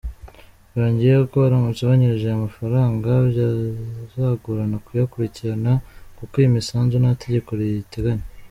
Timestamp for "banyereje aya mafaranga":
1.89-3.09